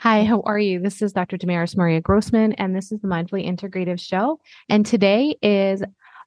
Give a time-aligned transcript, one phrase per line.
[0.00, 0.80] Hi, how are you?
[0.80, 1.36] This is Dr.
[1.36, 4.40] Damaris Maria Grossman, and this is the Mindfully Integrative Show.
[4.66, 5.82] And today is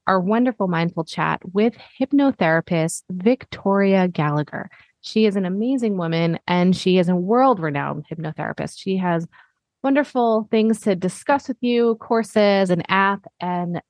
[0.06, 4.70] our wonderful mindful chat with hypnotherapist Victoria Gallagher.
[5.02, 8.76] She is an amazing woman and she is a world renowned hypnotherapist.
[8.78, 9.26] She has
[9.82, 13.82] wonderful things to discuss with you, courses, an app, and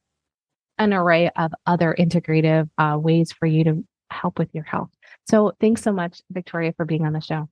[0.78, 4.92] an array of other integrative uh, ways for you to help with your health.
[5.30, 7.50] So, thanks so much, Victoria, for being on the show.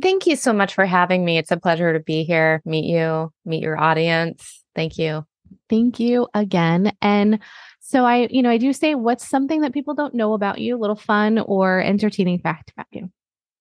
[0.00, 1.38] Thank you so much for having me.
[1.38, 4.62] It's a pleasure to be here, meet you, meet your audience.
[4.74, 5.26] Thank you.
[5.68, 6.92] Thank you again.
[7.02, 7.40] And
[7.80, 10.76] so I, you know, I do say what's something that people don't know about you,
[10.76, 13.10] a little fun or entertaining fact about you.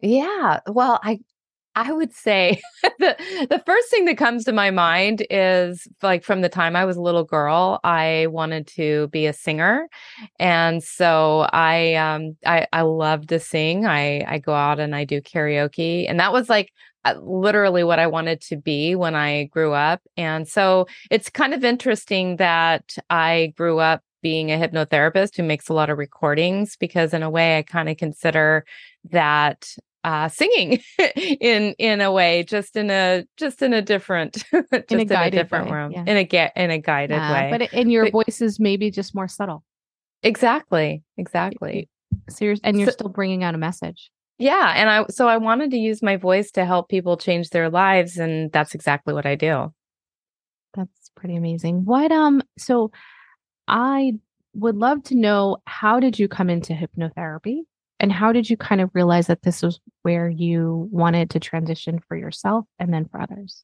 [0.01, 0.59] Yeah.
[0.67, 1.19] Well, I
[1.79, 2.61] I would say
[2.99, 3.15] the
[3.49, 6.97] the first thing that comes to my mind is like from the time I was
[6.97, 9.87] a little girl, I wanted to be a singer,
[10.39, 13.85] and so I um I I love to sing.
[13.85, 16.73] I I go out and I do karaoke, and that was like
[17.05, 20.01] uh, literally what I wanted to be when I grew up.
[20.17, 25.69] And so it's kind of interesting that I grew up being a hypnotherapist who makes
[25.69, 28.65] a lot of recordings because in a way I kind of consider
[29.11, 29.69] that
[30.03, 30.79] uh, singing
[31.15, 35.11] in in a way, just in a just in a different, just in a, in
[35.11, 36.03] a different way, room, yeah.
[36.05, 37.57] in a get in a guided yeah, way.
[37.57, 39.63] But in your but, voice is maybe just more subtle.
[40.23, 41.89] Exactly, exactly.
[42.29, 44.11] So you're, and you're so, still bringing out a message.
[44.37, 47.69] Yeah, and I so I wanted to use my voice to help people change their
[47.69, 49.73] lives, and that's exactly what I do.
[50.75, 51.85] That's pretty amazing.
[51.85, 52.41] What um?
[52.57, 52.91] So
[53.67, 54.13] I
[54.53, 57.61] would love to know how did you come into hypnotherapy?
[57.99, 61.99] And how did you kind of realize that this was where you wanted to transition
[62.07, 63.63] for yourself and then for others?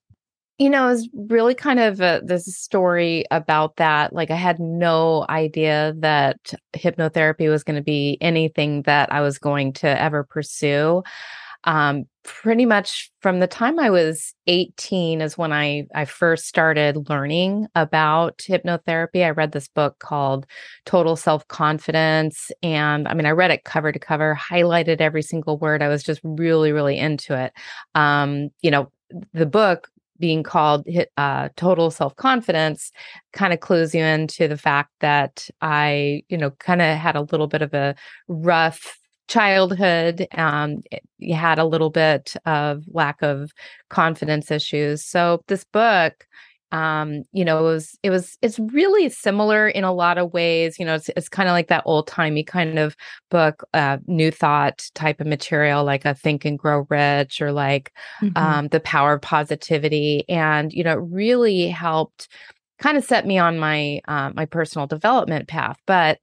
[0.58, 4.14] You know, it was really kind of a, this story about that.
[4.14, 9.38] Like, I had no idea that hypnotherapy was going to be anything that I was
[9.38, 11.04] going to ever pursue
[11.66, 17.10] um, pretty much from the time I was 18 is when I, I first started
[17.10, 19.26] learning about hypnotherapy.
[19.26, 20.46] I read this book called
[20.86, 22.52] Total Self Confidence.
[22.64, 25.82] And I mean, I read it cover to cover, highlighted every single word.
[25.82, 27.54] I was just really, really into it.
[27.94, 28.92] Um, you know,
[29.34, 29.90] the book
[30.20, 30.88] being called
[31.18, 32.92] uh, total self confidence
[33.34, 37.22] kind of clues you into the fact that I, you know, kind of had a
[37.22, 37.96] little bit of a
[38.28, 38.98] rough
[39.28, 40.82] childhood um,
[41.18, 43.52] you had a little bit of lack of
[43.90, 46.26] confidence issues so this book
[46.72, 50.78] um, you know, it was it was it's really similar in a lot of ways.
[50.78, 52.98] You know, it's it's kind of like that old timey kind of
[53.30, 57.94] book, uh, new thought type of material, like a Think and Grow Rich or like
[58.22, 58.36] mm-hmm.
[58.36, 62.28] um, the Power of Positivity, and you know, it really helped
[62.80, 65.78] kind of set me on my uh, my personal development path.
[65.86, 66.20] But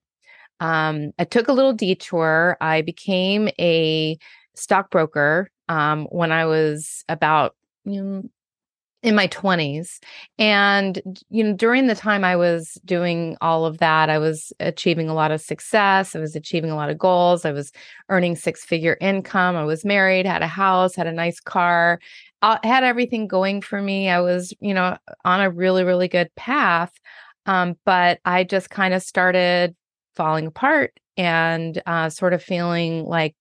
[0.62, 2.56] um, I took a little detour.
[2.61, 4.17] I became a
[4.55, 8.23] stockbroker um, when I was about you know,
[9.03, 9.99] in my 20s
[10.39, 15.09] and you know during the time i was doing all of that i was achieving
[15.09, 17.72] a lot of success i was achieving a lot of goals i was
[18.11, 21.99] earning six figure income i was married had a house had a nice car
[22.43, 26.06] I uh, had everything going for me i was you know on a really really
[26.06, 26.93] good path
[27.47, 29.75] um, but i just kind of started
[30.15, 33.34] falling apart and uh, sort of feeling like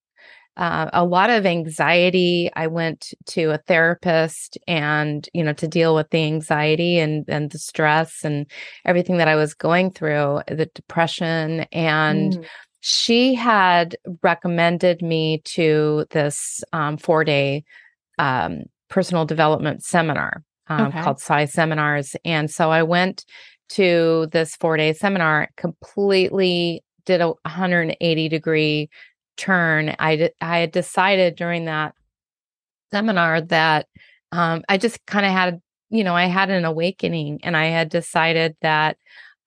[0.58, 2.50] uh, a lot of anxiety.
[2.56, 7.50] I went to a therapist and, you know, to deal with the anxiety and, and
[7.52, 8.46] the stress and
[8.86, 11.62] everything that I was going through, the depression.
[11.72, 12.46] And mm.
[12.82, 17.64] she had recommended me to this um, four day
[18.20, 21.02] um, personal development seminar um, okay.
[21.02, 22.16] called Psi Seminars.
[22.26, 23.26] And so I went
[23.76, 28.90] to this four day seminar, completely did a 180 degree
[29.38, 29.96] turn.
[30.00, 31.96] I, I had decided during that
[32.92, 33.88] seminar that
[34.32, 37.90] um, I just kind of had, you know, I had an awakening and I had
[37.90, 38.98] decided that,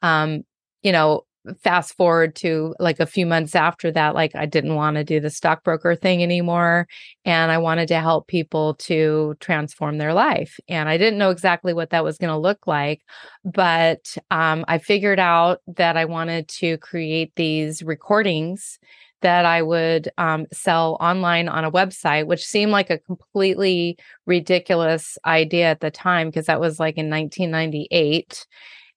[0.03, 0.45] um,
[0.83, 1.25] you know,
[1.63, 5.21] fast forward to like a few months after that, like I didn't want to do
[5.21, 6.87] the stockbroker thing anymore.
[7.25, 10.59] And I wanted to help people to transform their life.
[10.69, 13.03] And I didn't know exactly what that was going to look like.
[13.45, 18.79] But um, I figured out that I wanted to create these recordings
[19.25, 23.97] that I would um, sell online on a website, which seemed like a completely
[24.27, 28.47] ridiculous idea at the time because that was like in 1998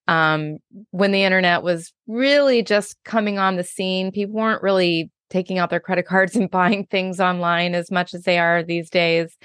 [0.07, 0.57] um,
[0.92, 4.12] when the internet was really just coming on the scene.
[4.12, 8.24] People weren't really taking out their credit cards and buying things online as much as
[8.24, 9.36] they are these days.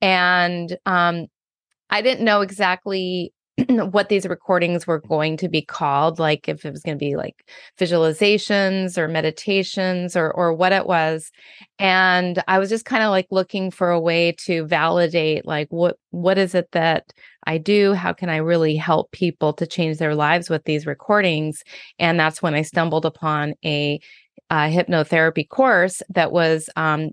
[0.00, 1.26] And um,
[1.90, 3.32] I didn't know exactly
[3.68, 7.16] what these recordings were going to be called, like if it was going to be
[7.16, 7.48] like
[7.78, 11.30] visualizations or meditations or or what it was.
[11.78, 15.96] And I was just kind of like looking for a way to validate like what
[16.10, 17.12] what is it that
[17.46, 17.94] I do?
[17.94, 21.62] How can I really help people to change their lives with these recordings?
[21.98, 24.00] And that's when I stumbled upon a,
[24.50, 27.12] a hypnotherapy course that was um,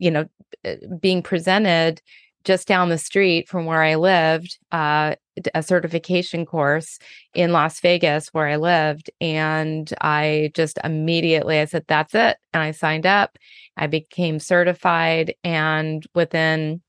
[0.00, 0.26] you know,
[0.64, 2.02] eh, being presented
[2.44, 5.14] just down the street from where I lived, uh,
[5.54, 6.98] a certification course
[7.34, 9.10] in Las Vegas where I lived.
[9.20, 12.38] And I just immediately I said, that's it.
[12.52, 13.38] And I signed up.
[13.76, 15.34] I became certified.
[15.44, 16.80] And within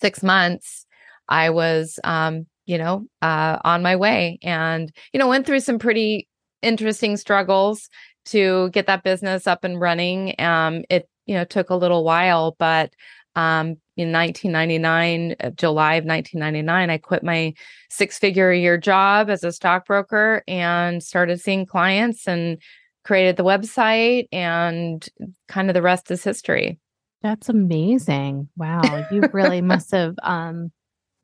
[0.00, 0.86] six months,
[1.28, 5.78] I was, um, you know, uh, on my way and, you know, went through some
[5.78, 6.28] pretty
[6.62, 7.88] interesting struggles
[8.26, 10.34] to get that business up and running.
[10.38, 12.92] Um, it, you know, took a little while, but
[13.36, 17.54] um, in 1999, uh, July of 1999, I quit my
[17.88, 22.58] six figure a year job as a stockbroker and started seeing clients and
[23.04, 25.08] created the website and
[25.46, 26.78] kind of the rest is history.
[27.22, 28.48] That's amazing.
[28.56, 29.06] Wow.
[29.10, 30.72] You really must have um,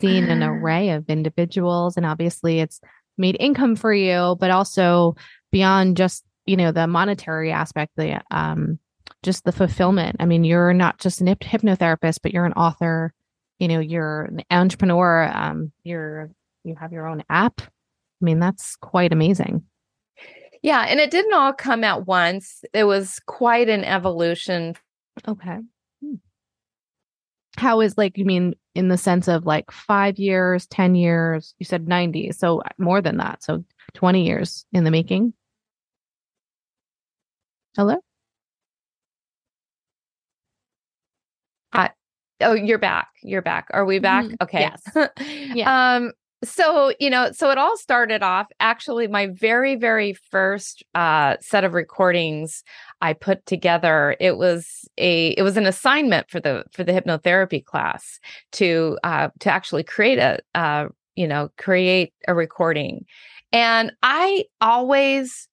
[0.00, 2.80] seen an array of individuals and obviously it's
[3.16, 5.14] made income for you, but also
[5.52, 8.78] beyond just, you know, the monetary aspect, the um,
[9.22, 10.16] just the fulfillment.
[10.20, 13.12] I mean, you're not just an hypnotherapist, but you're an author.
[13.58, 15.30] You know, you're an entrepreneur.
[15.32, 16.30] Um, you're
[16.64, 17.60] you have your own app.
[17.60, 19.64] I mean, that's quite amazing.
[20.62, 22.64] Yeah, and it didn't all come at once.
[22.72, 24.74] It was quite an evolution.
[25.28, 25.58] Okay.
[27.56, 31.66] How is like you mean in the sense of like 5 years, 10 years, you
[31.66, 33.42] said 90, so more than that.
[33.42, 33.64] So
[33.94, 35.34] 20 years in the making.
[37.76, 37.96] Hello?
[42.40, 44.34] oh you're back you're back are we back mm-hmm.
[44.40, 45.08] okay yes
[45.54, 45.96] yeah.
[45.96, 46.12] um
[46.44, 51.64] so you know so it all started off actually my very very first uh set
[51.64, 52.62] of recordings
[53.00, 57.64] i put together it was a it was an assignment for the for the hypnotherapy
[57.64, 58.20] class
[58.52, 60.86] to uh to actually create a uh
[61.16, 63.04] you know create a recording.
[63.52, 65.48] And i always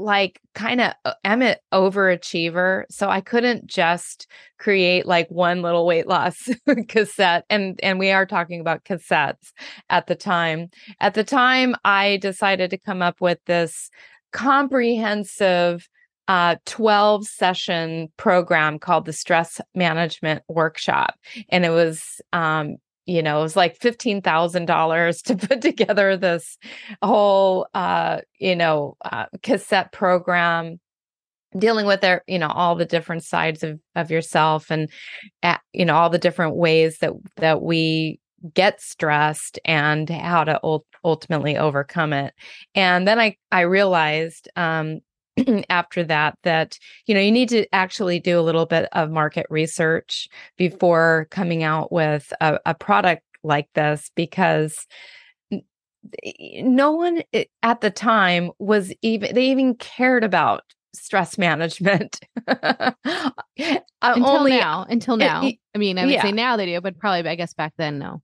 [0.00, 0.94] like kind of
[1.24, 4.26] I'm an overachiever, so I couldn't just
[4.58, 6.48] create like one little weight loss
[6.88, 9.52] cassette and and we are talking about cassettes
[9.88, 10.70] at the time.
[11.00, 13.90] At the time I decided to come up with this
[14.32, 15.88] comprehensive
[16.28, 21.14] uh, 12 session program called the stress management workshop
[21.48, 22.76] and it was um,
[23.10, 26.56] you know, it was like $15,000 to put together this
[27.02, 30.78] whole, uh, you know, uh, cassette program
[31.58, 34.88] dealing with their, you know, all the different sides of, of yourself and,
[35.42, 38.20] uh, you know, all the different ways that, that we
[38.54, 42.32] get stressed and how to ul- ultimately overcome it.
[42.76, 45.00] And then I, I realized, um,
[45.70, 49.46] after that that you know you need to actually do a little bit of market
[49.50, 54.86] research before coming out with a, a product like this because
[56.62, 60.62] no one eh, at the time was even they even cared about
[60.94, 62.20] stress management.
[64.02, 65.44] Uh, until only, now until now.
[65.44, 66.22] it, i mean i would yeah.
[66.22, 68.22] say now they do but probably i guess back then no.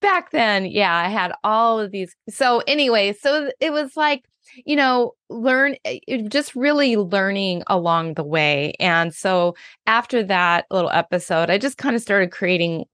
[0.00, 4.24] Back then yeah i had all of these so anyway so it was like
[4.64, 8.74] you know, learn eh, just really learning along the way.
[8.80, 9.54] And so
[9.86, 12.84] after that little episode, I just kind of started creating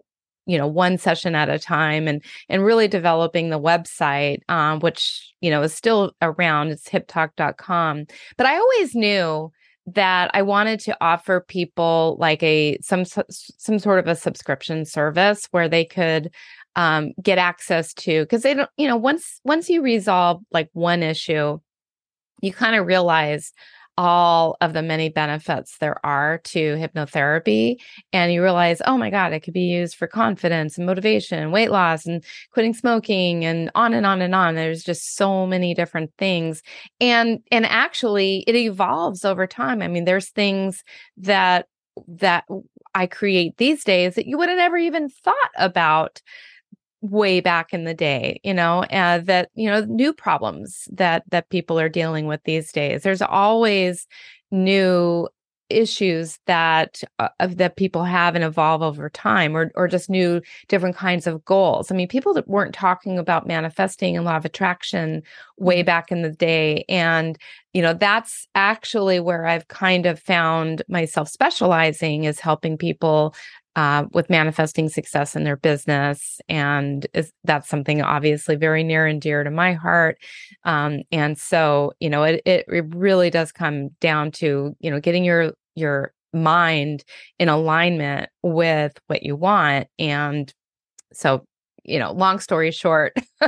[0.47, 5.33] you know one session at a time and and really developing the website um, which
[5.41, 8.05] you know is still around it's hiptalk.com
[8.37, 9.51] but i always knew
[9.87, 15.47] that i wanted to offer people like a some some sort of a subscription service
[15.51, 16.31] where they could
[16.77, 21.03] um, get access to because they don't you know once once you resolve like one
[21.03, 21.59] issue
[22.43, 23.53] you kind of realize
[23.97, 27.77] all of the many benefits there are to hypnotherapy
[28.13, 31.53] and you realize oh my god it could be used for confidence and motivation and
[31.53, 34.57] weight loss and quitting smoking and on and on and on.
[34.57, 36.61] There's just so many different things
[37.01, 39.81] and and actually it evolves over time.
[39.81, 40.83] I mean there's things
[41.19, 41.69] that
[42.09, 42.45] that
[42.97, 46.21] i create these days that you would have never even thought about
[47.11, 51.51] way back in the day you know uh, that you know new problems that that
[51.51, 54.07] people are dealing with these days there's always
[54.51, 55.29] new
[55.71, 60.97] issues that uh, that people have and evolve over time or or just new different
[60.97, 65.23] kinds of goals i mean people that weren't talking about manifesting and law of attraction
[65.59, 65.87] way mm-hmm.
[65.87, 67.39] back in the day and
[67.73, 73.35] you know that's actually where i've kind of found myself specializing is helping people
[73.77, 76.41] uh, with manifesting success in their business.
[76.49, 80.19] And is, that's something obviously very near and dear to my heart.
[80.65, 85.01] Um, and so, you know, it, it, it really does come down to, you know,
[85.01, 87.05] getting your, your mind
[87.39, 89.89] in alignment with what you want.
[89.99, 90.53] And
[91.13, 91.45] so
[91.85, 93.13] you know, long story short,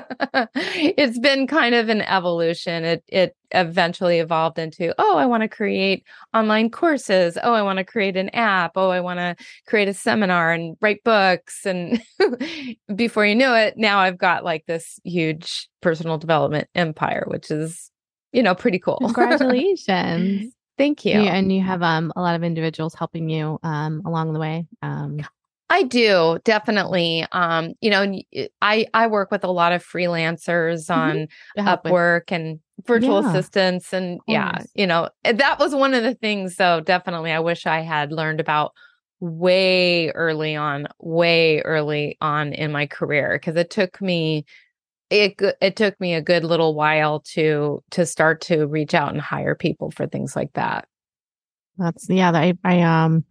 [0.55, 2.85] it's been kind of an evolution.
[2.85, 7.39] It it eventually evolved into, oh, I want to create online courses.
[7.43, 8.73] Oh, I want to create an app.
[8.77, 11.65] Oh, I want to create a seminar and write books.
[11.65, 12.03] And
[12.95, 17.91] before you know it, now I've got like this huge personal development empire, which is,
[18.33, 18.99] you know, pretty cool.
[19.01, 20.53] Congratulations.
[20.79, 21.23] Thank you.
[21.23, 24.67] Yeah, and you have um, a lot of individuals helping you um, along the way.
[24.83, 25.21] Um,
[25.69, 27.27] I do definitely.
[27.33, 28.21] Um, you know,
[28.63, 31.67] I I work with a lot of freelancers on mm-hmm.
[31.67, 33.31] Upwork and virtual yeah.
[33.31, 36.55] assistants, and yeah, you know, eh, that was one of the things.
[36.57, 38.73] So definitely, I wish I had learned about
[39.19, 44.45] way early on, way early on in my career because it took me
[45.11, 49.21] it it took me a good little while to to start to reach out and
[49.21, 50.87] hire people for things like that.
[51.79, 52.31] That's yeah.
[52.33, 53.25] I I um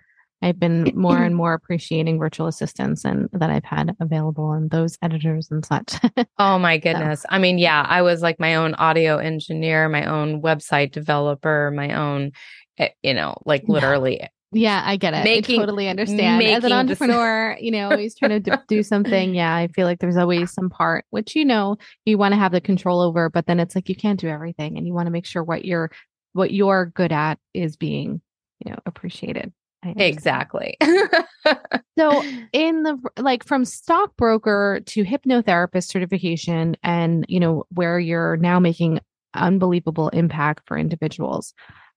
[0.45, 4.95] I've been more and more appreciating virtual assistants and that I've had available and those
[5.01, 5.95] editors and such.
[6.37, 7.23] oh my goodness.
[7.23, 7.29] So.
[7.31, 11.95] I mean, yeah, I was like my own audio engineer, my own website developer, my
[11.95, 12.31] own,
[12.77, 14.21] eh, you know, like literally.
[14.51, 15.23] Yeah, I get it.
[15.23, 16.43] Making, I totally understand.
[16.43, 19.33] As an entrepreneur, you know, always trying to do something.
[19.33, 22.51] Yeah, I feel like there's always some part which you know you want to have
[22.51, 25.11] the control over, but then it's like you can't do everything, and you want to
[25.11, 25.89] make sure what you're
[26.33, 28.21] what you're good at is being,
[28.63, 29.51] you know, appreciated.
[29.97, 30.77] Exactly.
[31.97, 32.23] so,
[32.53, 38.99] in the like from stockbroker to hypnotherapist certification, and you know, where you're now making
[39.33, 41.53] unbelievable impact for individuals,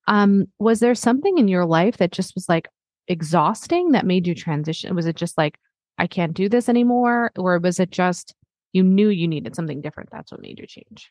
[0.06, 2.68] um, was there something in your life that just was like
[3.08, 4.94] exhausting that made you transition?
[4.94, 5.58] Was it just like,
[5.98, 7.32] I can't do this anymore?
[7.38, 8.34] Or was it just
[8.72, 10.10] you knew you needed something different?
[10.12, 11.10] That's what made you change?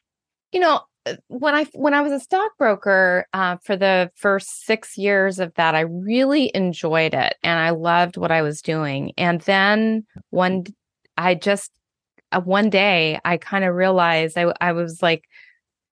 [0.52, 4.98] You know, uh, when I when I was a stockbroker uh, for the first six
[4.98, 9.14] years of that, I really enjoyed it and I loved what I was doing.
[9.18, 10.66] And then one,
[11.18, 11.72] I just
[12.32, 15.24] uh, one day I kind of realized I I was like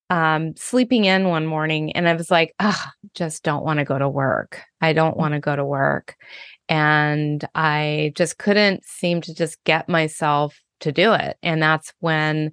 [0.10, 3.98] um, sleeping in one morning and I was like, oh, just don't want to go
[3.98, 4.62] to work.
[4.82, 5.20] I don't mm.
[5.20, 6.16] want to go to work.
[6.70, 11.38] And I just couldn't seem to just get myself to do it.
[11.42, 12.52] And that's when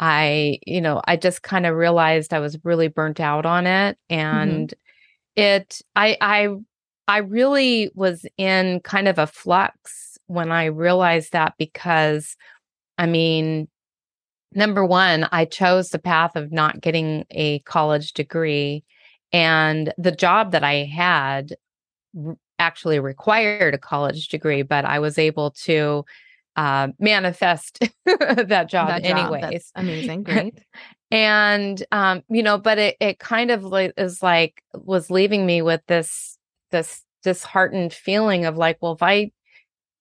[0.00, 3.98] I, you know, I just kind of realized I was really burnt out on it
[4.10, 4.20] mm-hmm.
[4.20, 5.40] and mm-hmm.
[5.42, 6.48] it I I
[7.06, 12.36] I really was in kind of a flux when I realized that because
[12.96, 13.68] I mean
[14.52, 18.84] number 1 I chose the path of not getting a college degree
[19.32, 21.54] and the job that I had
[22.58, 26.04] actually required a college degree but I was able to
[26.56, 29.42] uh, manifest that job that anyways.
[29.42, 29.62] Job.
[29.76, 30.22] Amazing.
[30.24, 30.58] Great.
[31.10, 35.62] and um, you know, but it it kind of like is like was leaving me
[35.62, 36.38] with this
[36.70, 39.30] this disheartened feeling of like, well, if I,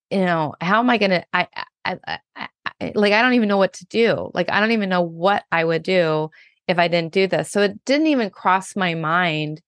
[0.09, 1.47] you know, how am I gonna I,
[1.85, 2.47] I, I, I
[2.95, 4.31] like I don't even know what to do.
[4.33, 6.29] Like I don't even know what I would do
[6.67, 7.51] if I didn't do this.
[7.51, 9.61] So it didn't even cross my mind.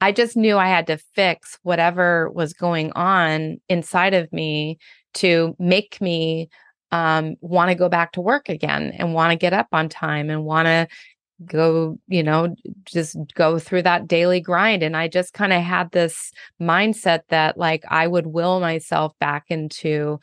[0.00, 4.78] I just knew I had to fix whatever was going on inside of me
[5.16, 6.48] to make me
[6.92, 10.30] um, want to go back to work again and want to get up on time
[10.30, 10.86] and want to
[11.44, 12.54] go, you know,
[12.84, 14.82] just go through that daily grind.
[14.82, 19.44] And I just kind of had this mindset that like I would will myself back
[19.48, 20.18] into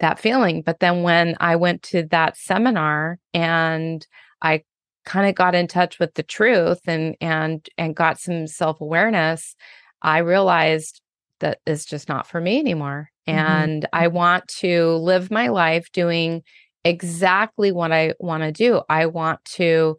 [0.00, 0.62] that feeling.
[0.62, 4.06] But then when I went to that seminar and
[4.40, 4.62] I
[5.04, 9.56] kind of got in touch with the truth and and and got some self-awareness,
[10.02, 11.00] I realized
[11.40, 13.10] that it's just not for me anymore.
[13.28, 13.38] Mm-hmm.
[13.38, 14.16] And I mm-hmm.
[14.16, 16.42] want to live my life doing
[16.84, 18.82] exactly what I want to do.
[18.88, 19.96] I want to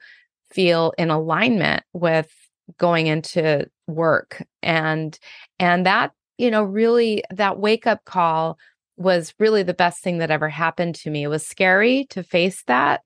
[0.51, 2.31] feel in alignment with
[2.77, 5.17] going into work and
[5.59, 8.57] and that you know really that wake up call
[8.97, 12.63] was really the best thing that ever happened to me it was scary to face
[12.67, 13.01] that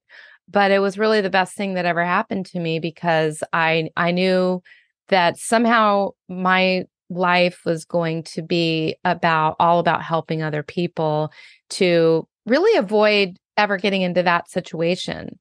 [0.49, 4.11] but it was really the best thing that ever happened to me because i i
[4.11, 4.61] knew
[5.07, 11.31] that somehow my life was going to be about all about helping other people
[11.69, 15.39] to really avoid ever getting into that situation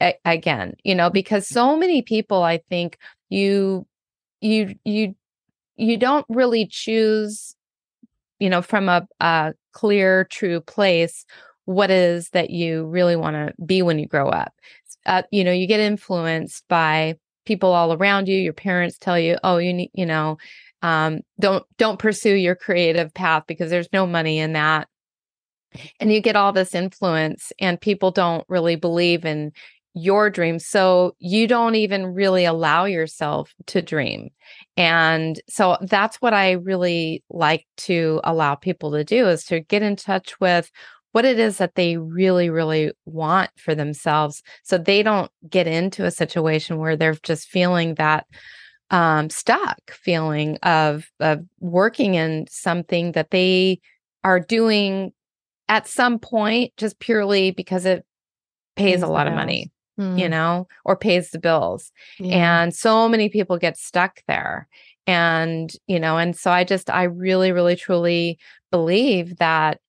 [0.00, 2.98] a- again you know because so many people i think
[3.28, 3.86] you
[4.40, 5.14] you you
[5.76, 7.54] you don't really choose
[8.38, 11.24] you know from a, a clear true place
[11.64, 14.54] what is that you really want to be when you grow up.
[15.04, 19.36] Uh, you know you get influenced by people all around you your parents tell you
[19.44, 20.36] oh you need you know
[20.82, 24.88] um, don't don't pursue your creative path because there's no money in that.
[26.00, 29.52] And you get all this influence and people don't really believe in
[29.94, 30.66] your dreams.
[30.66, 34.30] So you don't even really allow yourself to dream.
[34.76, 39.82] And so that's what i really like to allow people to do is to get
[39.82, 40.70] in touch with
[41.12, 46.04] what it is that they really really want for themselves so they don't get into
[46.04, 48.26] a situation where they're just feeling that
[48.90, 53.80] um, stuck feeling of of working in something that they
[54.24, 55.12] are doing
[55.68, 58.04] at some point just purely because it
[58.76, 60.18] pays, a lot of money mm.
[60.18, 62.62] you know or pays the bills yeah.
[62.62, 64.68] and so many people get stuck there
[65.06, 68.38] and you know and so i just i really really truly
[68.70, 69.80] believe that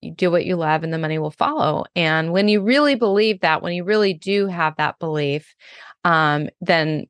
[0.00, 3.40] you do what you love and the money will follow and when you really believe
[3.40, 5.54] that when you really do have that belief
[6.04, 7.06] um then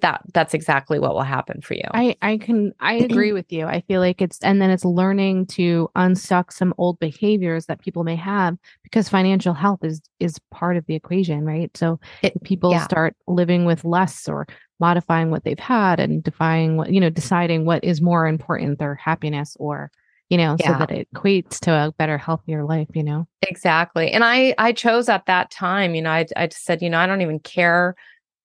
[0.00, 1.84] that that's exactly what will happen for you.
[1.92, 3.66] I I can I agree with you.
[3.66, 8.04] I feel like it's and then it's learning to unstuck some old behaviors that people
[8.04, 11.76] may have because financial health is is part of the equation, right?
[11.76, 12.84] So it, people yeah.
[12.84, 14.46] start living with less or
[14.78, 18.94] modifying what they've had and defining what you know deciding what is more important their
[18.94, 19.90] happiness or
[20.30, 20.72] you know yeah.
[20.72, 24.72] so that it equates to a better healthier life you know exactly and i i
[24.72, 27.38] chose at that time you know i i just said you know i don't even
[27.40, 27.94] care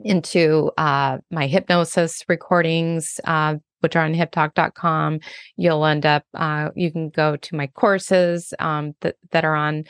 [0.00, 5.20] into uh, my hypnosis recordings, uh, which are on hiptalk.com.
[5.56, 9.84] You'll end up, uh, you can go to my courses um, that, that are on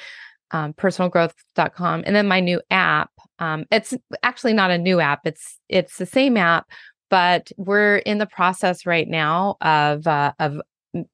[0.52, 2.04] um, personalgrowth.com.
[2.06, 3.10] And then my new app.
[3.38, 5.20] Um, it's actually not a new app.
[5.24, 6.66] It's it's the same app,
[7.10, 10.60] but we're in the process right now of uh, of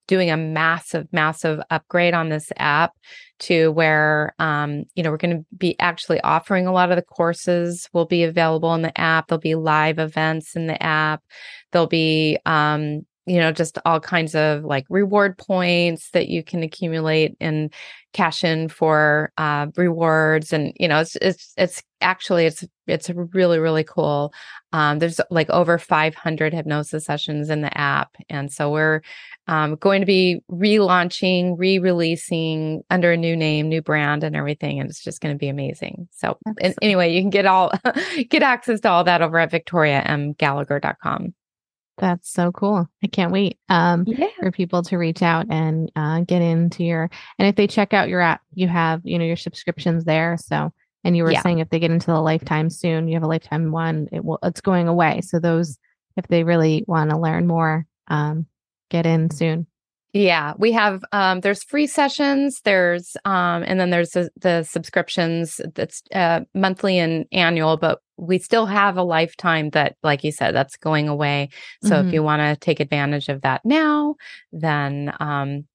[0.06, 2.92] doing a massive, massive upgrade on this app
[3.40, 7.02] to where, um, you know, we're going to be actually offering a lot of the
[7.02, 9.28] courses will be available in the app.
[9.28, 11.22] There'll be live events in the app.
[11.70, 16.62] There'll be, um, you know, just all kinds of like reward points that you can
[16.62, 17.72] accumulate and
[18.12, 20.52] cash in for uh, rewards.
[20.52, 24.32] And you know, it's it's it's actually it's it's really really cool.
[24.72, 29.02] Um, there's like over 500 hypnosis sessions in the app, and so we're
[29.46, 34.90] um, going to be relaunching, re-releasing under a new name, new brand, and everything, and
[34.90, 36.08] it's just going to be amazing.
[36.12, 36.38] So,
[36.82, 37.72] anyway, you can get all
[38.30, 41.34] get access to all that over at victoriamgallagher.com.
[41.98, 42.88] That's so cool.
[43.02, 44.28] I can't wait um, yeah.
[44.38, 47.10] for people to reach out and uh, get into your.
[47.38, 50.36] And if they check out your app, you have you know your subscriptions there.
[50.38, 50.72] So,
[51.04, 51.42] and you were yeah.
[51.42, 54.08] saying if they get into the lifetime soon, you have a lifetime one.
[54.12, 54.38] It will.
[54.42, 55.20] It's going away.
[55.22, 55.78] So those,
[56.16, 58.46] if they really want to learn more, um,
[58.90, 59.66] get in soon.
[60.14, 65.60] Yeah, we have um there's free sessions, there's um and then there's the, the subscriptions
[65.74, 70.54] that's uh monthly and annual, but we still have a lifetime that like you said
[70.54, 71.50] that's going away.
[71.82, 72.08] So mm-hmm.
[72.08, 74.16] if you want to take advantage of that now,
[74.50, 75.66] then um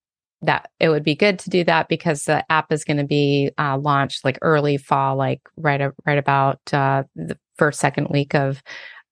[0.44, 3.52] that it would be good to do that because the app is going to be
[3.58, 8.62] uh, launched like early fall, like right right about uh, the first second week of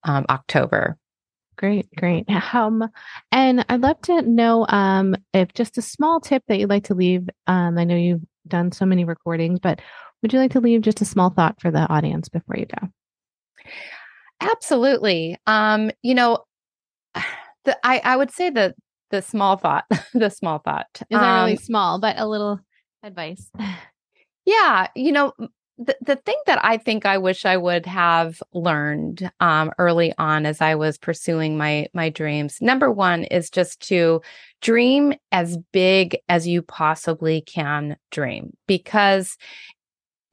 [0.04, 0.98] um, October.
[1.62, 2.26] Great, great.
[2.54, 2.90] Um,
[3.32, 6.96] and I'd love to know um, if just a small tip that you'd like to
[6.96, 7.30] leave.
[7.46, 9.80] Um, I know you've done so many recordings, but
[10.22, 12.88] would you like to leave just a small thought for the audience before you go?
[14.42, 15.38] Absolutely.
[15.46, 16.40] Um, you know,
[17.64, 18.76] the, I I would say that
[19.12, 22.60] the small thought, the small thought is not really um, small, but a little
[23.04, 23.50] advice.
[24.44, 25.34] Yeah, you know,
[25.86, 30.46] the, the thing that I think I wish I would have learned um, early on
[30.46, 32.62] as I was pursuing my my dreams.
[32.62, 34.22] Number one is just to
[34.62, 39.38] dream as big as you possibly can dream, because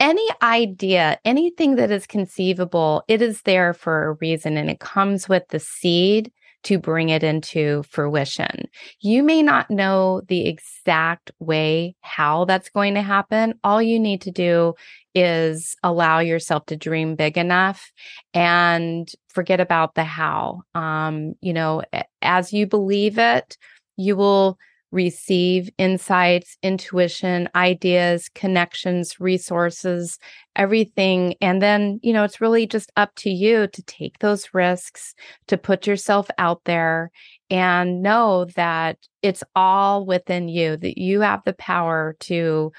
[0.01, 5.29] any idea, anything that is conceivable, it is there for a reason, and it comes
[5.29, 6.31] with the seed
[6.65, 8.69] to bring it into fruition.
[9.01, 13.55] You may not know the exact way how that's going to happen.
[13.63, 14.75] All you need to do
[15.15, 17.91] is allow yourself to dream big enough
[18.35, 20.63] and forget about the how.
[20.75, 21.83] Um, you know,
[22.23, 23.57] as you believe it,
[23.97, 24.59] you will
[24.91, 30.19] receive insights, intuition, ideas, connections, resources,
[30.57, 31.35] everything.
[31.41, 35.15] And then, you know, it's really just up to you to take those risks,
[35.49, 37.11] to put yourself out there
[37.51, 42.73] and know that it's all within you, that you have the power to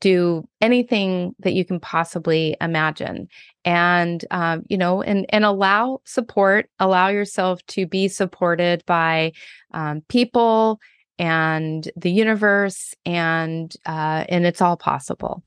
[0.00, 3.28] do anything that you can possibly imagine
[3.64, 9.32] and um, you know and and allow support allow yourself to be supported by
[9.72, 10.78] um, people
[11.18, 15.42] and the universe and uh, and it's all possible.